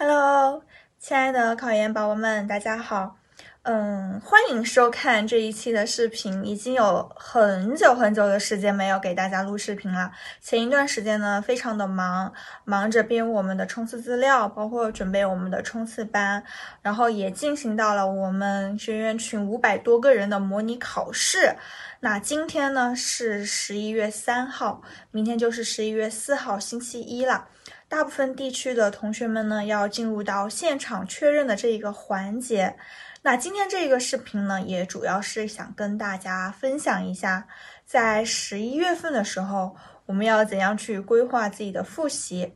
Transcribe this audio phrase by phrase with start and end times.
[0.00, 0.62] Hello，
[1.00, 3.16] 亲爱的考研宝宝们，大家好。
[3.62, 6.46] 嗯，欢迎收看这一期的视频。
[6.46, 10.12] 已经有很久很久的时间没有给大家录视频了。
[10.40, 12.32] 前一段时间呢，非常的忙，
[12.64, 16.44] 忙着编我们的冲刺资料，包括准备我们的冲刺班，
[16.80, 21.56] 然后也进行到了我们学员群五百多个人的模拟考试。
[21.98, 24.80] 那今天呢是十一月三号，
[25.10, 27.48] 明天就是十一月四号，星期一了。
[27.88, 32.76] 大部分地区的同学们呢，要进入到现场确认的这一个环节。
[33.22, 37.48] 那今天这个视频呢，也主要是想跟大家分享一下，
[37.86, 42.54] 在十一月份的时候，我们要怎样去规划自己的复习。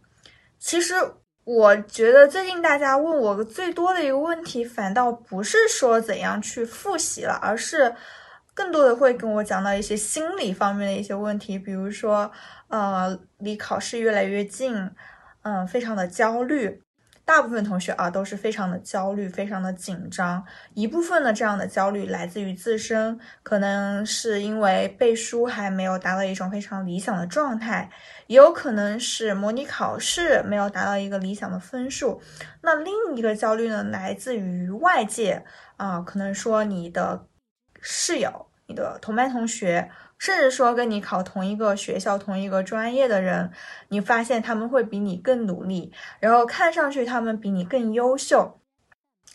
[0.59, 0.95] 其实，
[1.45, 7.95] 我觉得最近大家问我最多的一个问题，反倒不是说怎样去复习了，而是
[8.53, 12.31] 更多的会跟我讲到一些心理方面的一些问题，比如说，
[12.69, 14.91] 呃，离考试越来越近。
[15.43, 16.81] 嗯，非常的焦虑，
[17.25, 20.45] 大部分同学啊都是非常的焦虑，非常的紧张。
[20.75, 27.91] 一部分的这样的焦虑来自于自身，可能是因为背书还没有达到一种非常理想的状态，
[28.27, 32.21] 也有可能是模拟考试没有达到一个理想的分数。
[32.61, 35.45] 那另一个焦虑呢，来自于外界
[35.77, 37.27] 啊，可能说你的
[37.81, 39.91] 室友、你的同班同学。
[40.23, 43.51] 甚至说跟你考同一个学校、同一个专业的人，
[43.89, 48.61] 你发现他们会比你更努力，然后看上去他们比你更优秀。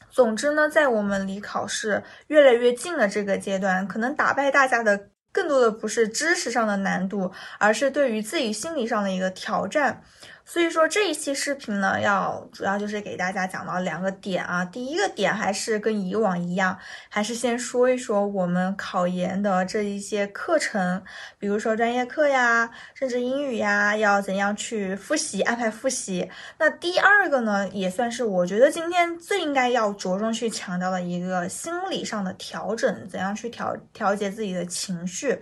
[0.10, 10.02] 总之呢，在我们离考试越来越近的这个阶段，可能打败大家的更多的不是知识上的难度，而是对于自己心理上的一个挑战。
[10.50, 14.64] 所以说这一期视频呢，要主要就是给大家讲到两个点啊。
[14.64, 21.04] 第一个点还是跟以往一样，还是先说一说我们考研的这一些课程，
[21.38, 26.32] 比如说专业课呀，甚至英语呀，要怎样去复习，安排复习。
[26.58, 35.38] 那第二个呢，也算是我觉得今天最应该要着重去强调的一个心理上的调整，怎样去调调节自己的情绪。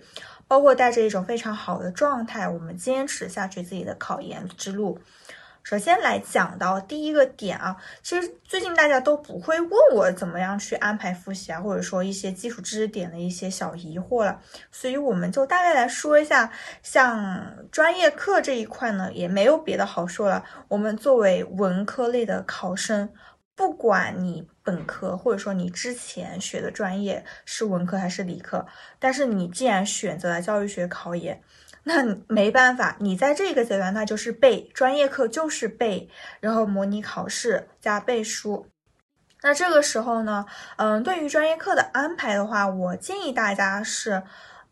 [0.47, 4.99] 包括带着一种非常好的状态，我们坚持下去自己的考研之路。
[5.63, 14.39] 首先来讲到第一个点啊，其实最近大家都不会问我怎么样去安排复习啊，或者说一些基础知识点的一些小疑惑了，
[14.71, 16.51] 所以我们就大概来说一下，
[16.83, 20.43] 像专业课这一块呢，也没有别的好说了。
[20.67, 23.09] 我们作为文科类的考生。
[23.57, 28.65] 不管你本科或者说你之前学的专业是文科还是理科，
[28.99, 31.39] 但是你既然选择了教育学考研，
[31.83, 36.09] 那没办法，你在这个阶段那就是背专业课就是背，
[36.39, 38.65] 然后模拟考试加背书。
[39.43, 40.43] 那这个时候呢，
[40.77, 44.23] 嗯，对于专业课的安排的话，我建议大家是，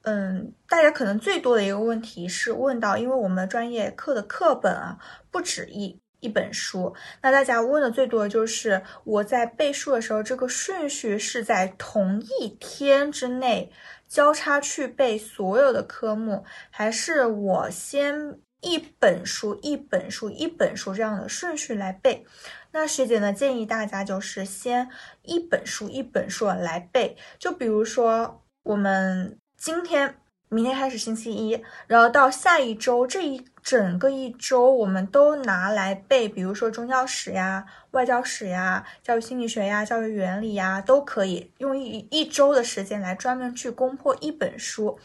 [0.01, 4.97] 嗯，大家可能最多的一个问题是问到，因为我们的专业课的课本啊
[5.29, 6.02] 不止一。
[6.23, 13.71] 一本书，那大家问的最多的就是我在背书的时候，这个顺序是在同一天之内
[14.07, 22.25] 交叉去背所有的科目，还是我先一本书一本书一本书这样的顺序来背？
[22.71, 24.89] 那学姐呢建议大家就是先
[25.21, 30.15] 一本书一本书来背，就比如说我们今天。
[30.49, 44.99] 明天开始星期一，然后到下一周这一整个一周，我们都拿来背，比如说中教史呀、外交史呀、教育心理学呀、教育原理呀，都可以用一一周的时间来专门去攻破一本书。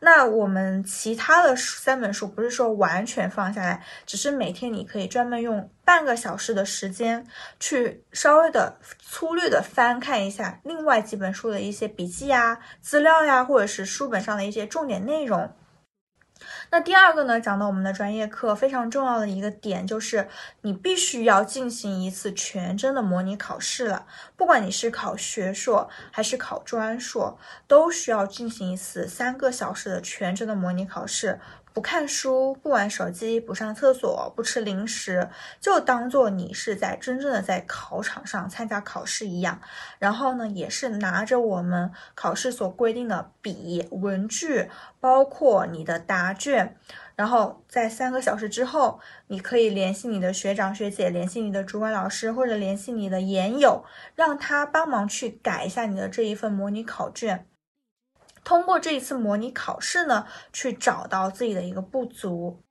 [0.00, 7.26] 那我们其他的三本书不是说完全放下来，只是每天你可以专门用半个小时的时间
[7.58, 15.50] 去稍微的粗略的翻看一下另外几本书的一些笔记呀、资料呀，或者是书本上的一些重点内容。
[16.70, 20.28] 那第二个呢，讲到我们的专业课非常重要的一个点，就是
[20.62, 24.06] 你必须要进行一次全真的模拟考试了。
[24.36, 31.38] 不管你是考学硕还是考专硕，都需要进行一次三个小时的全真的模拟考试。
[31.74, 35.28] 不看书，不玩手机，不上厕所，不吃零食，
[35.60, 39.60] 就当做你是在真正的在考场上参加考试一样。
[39.98, 46.76] 然后呢，也是拿着我们考试所规定的笔、文具，包括你的答卷。
[47.16, 53.84] 然后在三个小时之后，你可以联系你的学长学姐，联系你的主管老师，或者联系你的研友，
[54.14, 57.48] 让他帮忙去改一下你的这一份模拟考卷。
[58.44, 62.62] 通过这一次模拟考试呢，去找到自己的一个不足。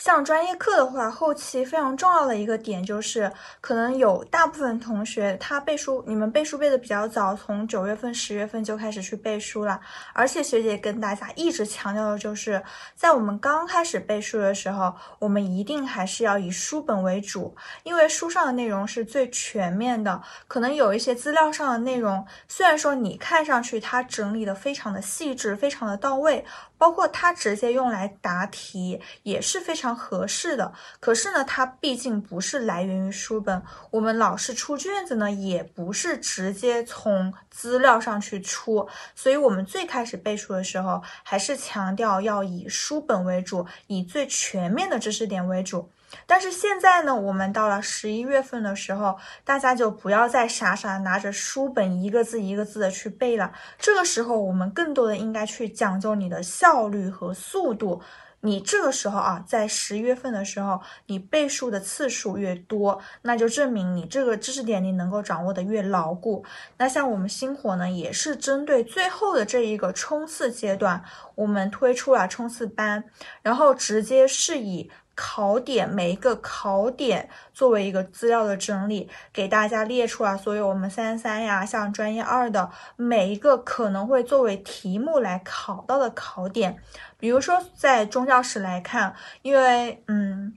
[0.00, 3.30] 像专业课的话，后期非常重要的一个点就是，
[3.60, 9.78] 可能有大部分同学他背书，你们背书背的比较早，从九月份、十月份就开始去背书了。
[10.14, 12.62] 而且学姐跟大家一直强调的就是，
[12.94, 20.22] 在我们刚开始背书的时候，我们一定还是要以书本为主，因为书上的内容是最全面的。
[20.48, 26.42] 可能有一些资料上的内容，虽然说你看上去它整理的非常的细致，非常的到位。
[26.78, 45.90] 包括它直接用来答题也是非常合适的，可是呢，它毕竟不是来源于书本，我们老师出卷子呢，也不是直接从资料上去出，所以我们最开始背书的时候，还是强调要以书本为主，以最全面的知识点为主。
[46.26, 53.52] 但是现在呢，我们到了十一月份的时候，大家就不要再傻傻拿着书本一个字一个字的去背了。
[53.78, 58.02] 这个时候，我们更多的应该去讲究你的效率和速度。
[58.40, 66.44] 你这个时候啊，在十月份的时候，你背书的次数越多，那就证明你这个知识点你能够掌握的越牢固。
[66.78, 71.04] 那像我们星火呢，也是针对最后的这一个冲刺阶段，
[71.34, 73.04] 我们推出了冲刺班，
[73.42, 74.90] 然后直接是以。
[75.22, 86.78] 考点每一个考点作为一个资料的整理，给大家列出了所有我们三三呀，像专业二的每一个可能会作为题目来考到的考点。
[87.18, 90.54] 比如说在中教史来看，因为嗯。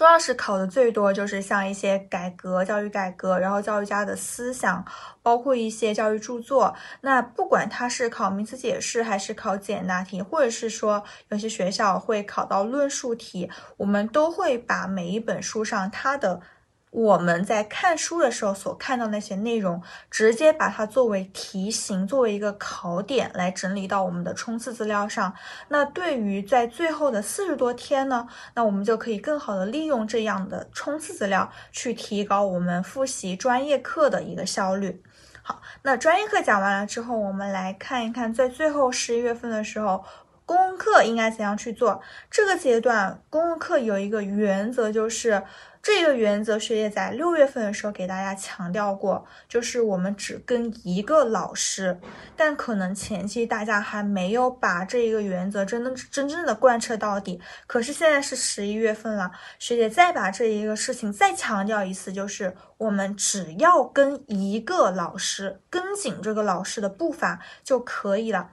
[0.00, 4.82] 中要是考的最多，就是像一些改革、教育改革，然后教育家的思想，
[5.22, 6.74] 包括一些教育著作。
[7.02, 16.40] 那不管他是考名词解释，还是考简答题，或者是说有些学校会考到论述题，我们都会把每一本书上它的。
[16.90, 25.32] 我们在看书的时候所看到那些内容，直接把它作为题型，作为一个考点来整理到我们的冲刺资料上。
[25.68, 35.00] 那对于在最后的四十多天呢，那我们就可以更好的利用这样的冲刺资料，去提高我们复习专业课的一个效率。
[35.42, 40.04] 好，那专业课讲完了之后，我们来看一看，在最后十一月份的时候，
[40.50, 42.02] 公共课应该怎样去做？
[42.28, 45.40] 这个阶段公共课有一个原则就是。
[45.82, 51.98] 这个原则，学姐在六月份的时候给大家强调过，就是我们只跟一个老师，
[52.36, 57.40] 但可能前期大家还没有把这一个原则真的真正的贯彻到底。
[57.66, 68.50] 可是现在是十一月份了，学姐再把这一个事情再强调一次，就是我们只要跟一个老师，跟紧这个老师的步伐就可以了。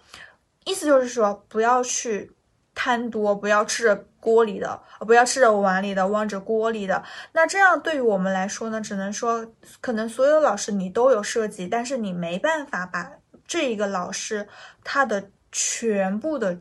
[0.68, 2.31] 意思就是说，不要去。
[2.80, 7.04] 贪多，不要吃着锅里的，不要吃着碗里的，望着锅里的。
[7.31, 13.14] 那这样对于我们来说呢，只能说，可能所有老师你都有涉及，但是你没办法把
[13.48, 14.48] 这一个老师
[14.84, 16.56] 他的全部的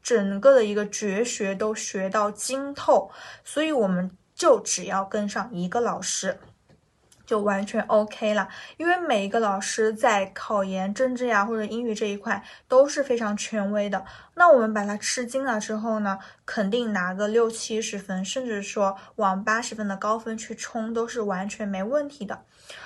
[0.00, 3.10] 整个的一个绝学都学到精透，
[3.42, 6.38] 所以我们就只要跟上一个老师。
[7.26, 14.04] 就完全 OK 了，因为每一个老师在考研、政治呀或者英语这一块都是非常权威的。
[14.34, 22.44] 那我们把它吃精了之后呢，肯定拿个六七十分，甚至说往八十分的高分去冲，都是完全没问题的。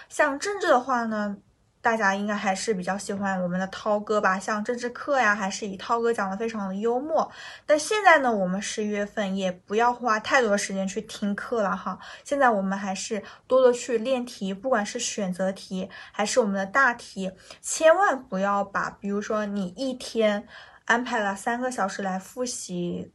[0.09, 1.37] 像政治的话呢。
[1.83, 7.31] 大家应该还是比较喜欢我们的涛哥吧，像政治课呀，还是以涛哥讲的非常的幽默。
[7.65, 11.99] 但现在呢，我们十一月份也不要花太多的时间去听课了哈。
[12.23, 17.33] 现在我们还是多多去练题，不管是选择题还是我们的大题，
[17.63, 20.47] 千万不要把，比如说你一天
[20.85, 23.13] 安排了三个小时来复习。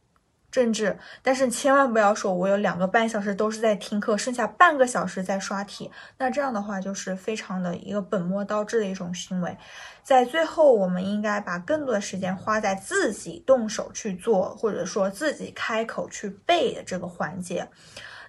[0.50, 5.90] 政治，但是千万不要说，我有两个半小时都是在听课，剩下半个小时在刷题。
[6.16, 9.56] 那这样的话，就是非常的一个本末倒置的一种行为。
[10.02, 17.68] 在最后，我们应该把更多的时间花在自己动手去做，或者说自己开口去背的这个环节。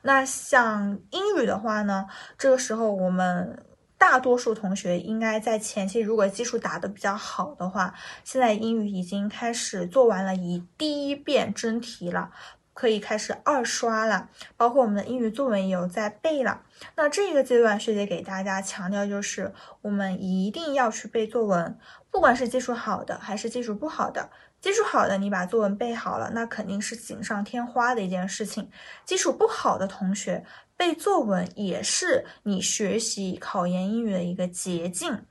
[0.01, 2.05] 那像英语的话呢，
[2.37, 3.63] 这个时候我们。
[3.97, 12.31] 大多数同学应该在前期，如果基础打得比较好的话，现在英语已经开始做完了一第一遍真题了，
[12.73, 14.29] 可以开始二刷了。
[14.55, 16.61] 包括我们的英语作文也有在背了。
[16.95, 19.51] 那这个阶段，学姐给大家强调就是，
[19.81, 21.77] 我们一定要去背作文，
[22.11, 24.29] 不管是基础好的还是基础不好的。
[24.67, 28.69] 基础好的，你把作文背好了，那肯定是锦上添花的一件事情。
[29.05, 30.43] 基础不好的同学。
[30.75, 35.23] 背作文也是你学习考研英语的一个捷径。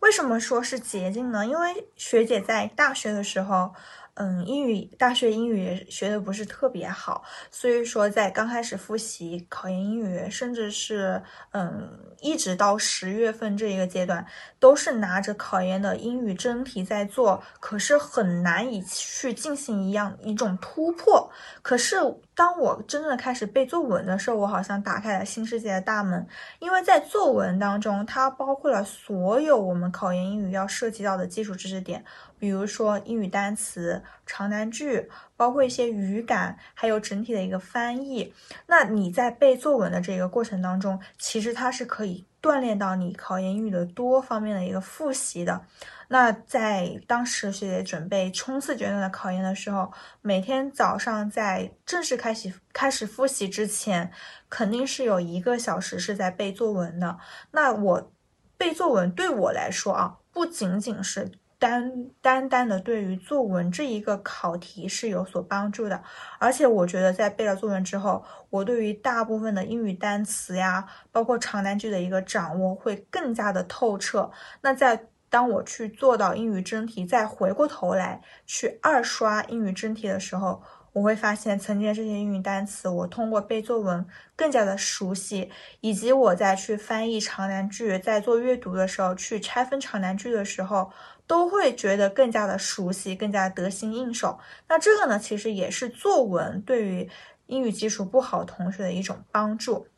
[0.00, 1.46] 为什么说是捷径呢？
[1.46, 3.72] 因为学姐在大学的时候。
[4.14, 11.90] 嗯，英语大学英语学的不是特别好，所以说在刚开始复习考研英语，甚至是嗯，
[12.20, 14.24] 一直到十月份这一个阶段，
[14.60, 21.28] 都是拿着考研的英语真题在做，可是很难以去进行一样一种突破。
[21.60, 21.96] 可是
[22.36, 26.24] 当我真正的开始背作文的时候，我好像打开了新世界的大门，
[26.60, 32.04] 因为在作文当中，它包括了所有我们考研英语要涉及到的基础知识点，
[32.44, 38.34] 比如说英语单词、长难句，包括一些语感，还有整体的一个翻译。
[38.66, 45.64] 那你在背作文的这个过程当中，其实它是可以锻炼到你考研英语的多方面的一个复习的。
[46.08, 54.12] 那在当时学姐准备冲刺阶段的考研的时候，每天早上在正式开始开始复习之前，
[54.50, 57.18] 肯定是有一个小时是在背作文的。
[57.52, 58.12] 那我
[58.58, 66.02] 背作文对我来说啊，不仅仅是单单单的对于作文这一个考题是有所帮助的，
[66.38, 74.30] 而且我觉得在背了作文之后，我对于大部分的英语单词呀，包括长难句的一个掌握会更加的透彻。
[74.60, 80.62] 那在当我去做到英语真题，再回过头来去二刷英语真题的时候，
[80.94, 90.92] 我会发现曾经这些英语单词，我通过背作文更加的熟悉，以及我在去翻译长难句，在做阅读的时候，去拆分长难句的时候，
[91.26, 94.38] 都会觉得更加的熟悉，更加得心应手。
[94.68, 97.10] 那这个呢，其实也是作文对于
[97.46, 99.88] 英语基础不好同学的一种帮助。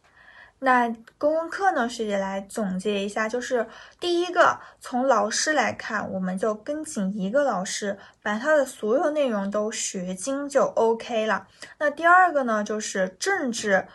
[0.58, 1.88] 那公共课呢？
[1.88, 3.66] 学姐来总结一下，就是
[4.00, 11.46] 第一个，从老师来看，我们就跟紧一个老师，把他的所有内容都学精就 OK 了。
[11.78, 13.86] 那第二个呢，就是政治。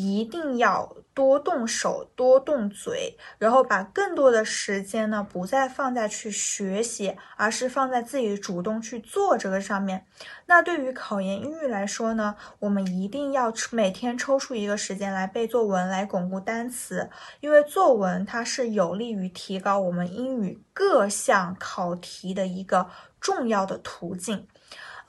[0.00, 10.06] 一定要多动手，多动嘴，然后把更多的时间呢，不再放在去学习，而是放在自己主动去做这个上面。
[10.46, 22.88] 那对于考研英语来说呢，我们一定要每天抽出一个时间来背作文，来巩固单词，因为作文它是有利于提高我们英语各项考题的一个
[23.20, 24.46] 重要的途径。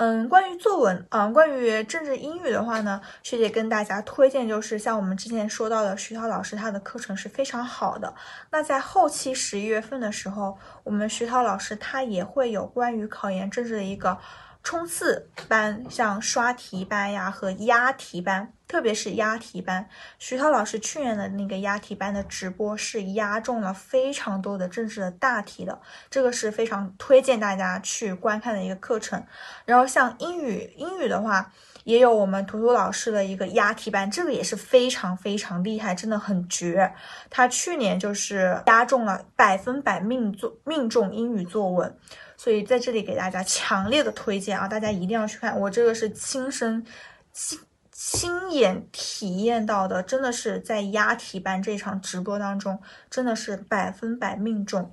[0.01, 8.11] 嗯，关于作文，嗯，关于政治英语的话呢，学姐跟大家推荐就是像我们之前说到的徐涛老师，他的课程是非常好的。
[8.49, 14.17] 那在后期十一月份的时候，我们徐涛老师他也会有关于考研政治的一个。
[14.63, 19.89] 冲刺班，像刷题班呀和押题班，特别是押题班，
[20.19, 29.23] 徐涛老师去年的那个押题班的直播是押中了非常多的政治的大题的，这个是非常推荐大家去观看的一个课程。
[29.65, 31.51] 然后像英语，英语的话
[31.83, 36.93] 也有我们图图老师的一个押题班，这个也是非常非常厉害，真的很绝。
[37.31, 41.97] 他去年就是押中了百分百命中命中英语作文。
[42.41, 46.83] 所以在这里给大家强烈的推荐啊，大家一定要去看，我这个是亲身
[47.31, 47.59] 亲
[47.91, 52.81] 亲眼体验到的，真的是在押题班这场直播当中，
[53.11, 54.91] 真的是百分百命中。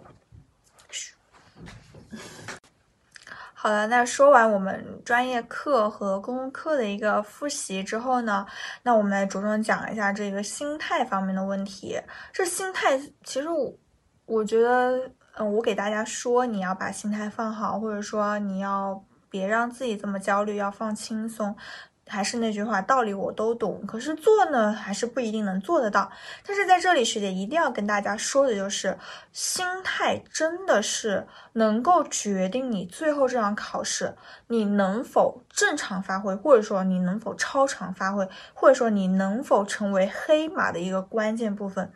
[3.54, 8.46] 好了，那说完我们专业课和公共课的一个复习之后呢，
[8.82, 11.98] 那我们来着重讲一下这个心态方面的问题。
[12.30, 13.72] 这心态其实我
[14.26, 15.10] 我觉得。
[15.38, 21.56] 嗯，我给大家说，你要把心态放好，或者说你要别让自己这么焦虑，要放轻松。
[22.10, 26.10] 还是那句话，道理我都懂，可是做呢，还是不一定能做得到。
[26.42, 28.98] 但是在这里，学姐一定要跟大家说的就是，
[29.30, 34.16] 心态真的是能够决定你最后这场考试
[34.48, 41.92] 你能否正常发挥，或者说你能否超常发挥，或者说你能否成为黑马的一个关键部分。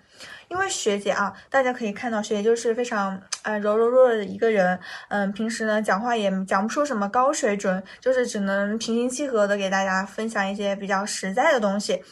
[0.49, 4.79] 因为学姐啊，大家可以看到，学姐就是非常呃柔柔弱弱的一个人，
[5.09, 12.05] 嗯，平时呢讲话也讲不出什么高水准，就是只能平心气和的给大家分享一些比较实在的东西。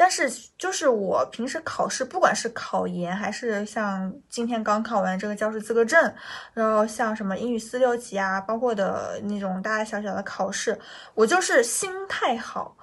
[0.00, 6.14] 但是就是我平时考试，不管是考研还是像今天刚考完这个教师资格证，
[6.54, 10.78] 然后像什么英语四六级啊，包括的那种大大小小的考试，
[11.14, 12.76] 我就是心态好。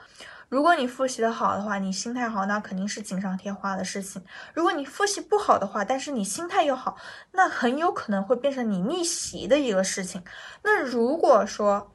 [0.49, 4.23] 如果你复习的好的话，你心态好，那肯定是锦上添花的事情。
[4.53, 6.97] 如果你复习不好的话，但是你心态又好，
[7.31, 10.21] 那很有可能会变成你逆袭的一个事情。
[10.63, 11.94] 那如果说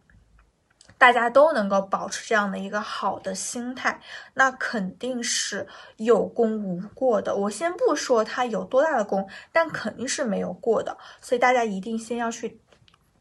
[1.00, 3.98] 大家都能够保持这样的一个好的心态，
[4.34, 5.66] 那肯定是
[5.96, 7.34] 有功无过的。
[7.34, 10.98] 我先不说他有多大的功，但肯定是没有过的。
[11.22, 12.60] 所以大家一定先要去。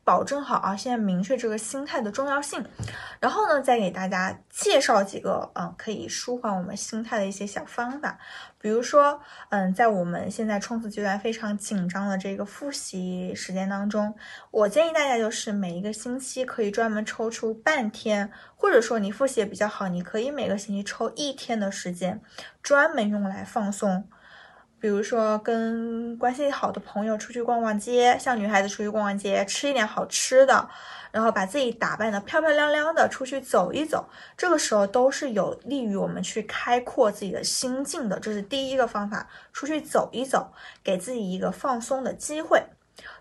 [0.02, 0.76] 保证好啊！
[0.76, 2.66] 现在明确这个心态的重要性，
[3.20, 8.18] 然后呢，再给大家介绍几个嗯可以舒缓我们心态的一些小方法。
[8.62, 14.14] 比如说，嗯，在我们现在冲刺阶段非常紧张的这个复习时间当中，
[14.52, 22.22] 我建议大家就是每一个星期可以专门抽出半天，或者说你复习也比较好，你可以每个星期抽一天的时间，
[22.62, 24.08] 专门用来放松。
[24.82, 30.70] 比如说，跟关系好的朋友出去逛逛街，像女孩子出去逛逛街，吃一点好吃的，
[31.12, 38.20] 然后把自己打扮的漂漂亮亮的出去走一走，这个时候都是有利于我们去开阔自己的心境的。
[38.20, 40.52] 这是第一个方法，出去走一走，
[40.84, 42.64] 给自己一个放松的机会。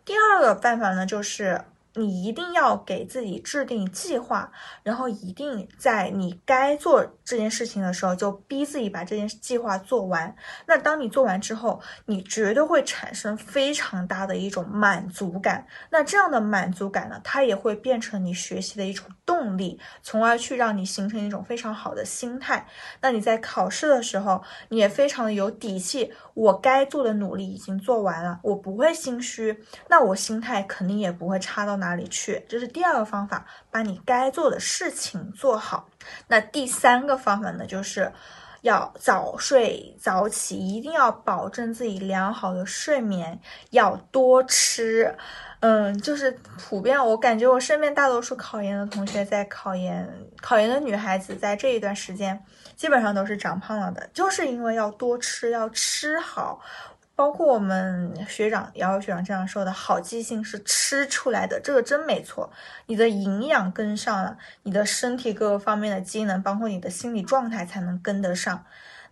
[0.05, 1.65] 第二个办法呢，就是。
[1.95, 4.53] 你一定要给自己制定计划，
[4.85, 10.35] 然后一定在你该做这件事情的时候，就逼自己把这件计划做完。
[10.65, 15.67] 那当你做完之后，你绝对会产生非常大的一种满足感。
[15.91, 22.67] 那这样的满足感呢，它也会变成你学习的一种动力，从而去让你形成一种非常好的心态。
[23.03, 26.11] 那你在考试的时候，你也非常的有底气。
[26.33, 32.47] 我该做的努力已经做完了，我不会心虚，那我心态肯定也不会差到哪里去。
[32.49, 35.91] 这是第二个方法，把你该做的事情做好。
[36.29, 38.11] 那第三个方法呢，就是
[38.63, 43.39] 要早睡早起，一定要保证自己良好的睡眠，
[43.71, 45.15] 要多吃。
[45.61, 50.09] 嗯，就是普遍，我感觉我身边大多数考研的同学，在考研
[50.41, 52.41] 考研的女孩子，在这一段时间。
[52.77, 56.61] 基本上都是长胖了的，就是因为要多吃，要吃好。
[57.19, 62.49] 包括我们学长瑶瑶学长这样说的，好记性是吃出来的，这个真没错。
[62.87, 68.65] 你的营养跟上了，你的身体各个方面的机能，包括你的心理状态才能跟得上。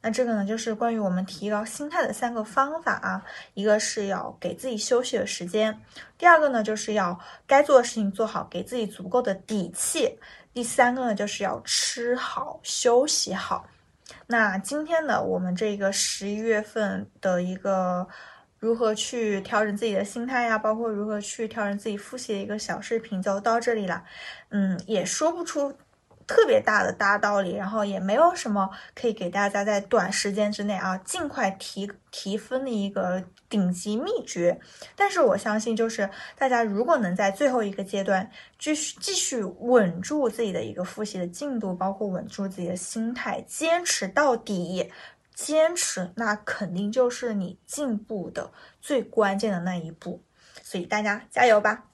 [0.02, 3.24] 那这个呢，就是关于我们提高心态的三个方法啊。
[3.54, 5.76] 一个是要给自己休息的时间，
[6.16, 10.16] 第二个呢，就是要该做的事情做好，给自己足够的底气。
[10.54, 13.66] 第三个呢，就是要吃好、休息好。
[14.28, 18.08] 那今天呢，我们这个十一月份的一个
[18.58, 24.02] 如何去调整自己的心态呀，包括如何去调整自己复习的一个小视频就到这里了。
[24.48, 25.76] 嗯，也说不出。
[26.26, 34.58] 特别大的大道理，然后也没有什么可以给大家在短时间之内啊尽快提提分的一个顶级秘诀。
[34.96, 38.28] 但是我相信，就是大家如果能在最后一个阶段
[38.58, 44.90] 继续继续稳住自己的一个复习的进度，包括稳住自己的心态，坚持到底，
[45.34, 50.20] 坚持那肯定就是你进步的最关键的那一步。
[50.62, 51.84] 所以大家加油吧！